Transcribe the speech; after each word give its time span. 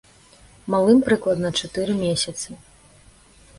Малым 0.73 0.99
прыкладна 1.09 1.53
чатыры 1.61 1.93
месяцы. 2.03 2.59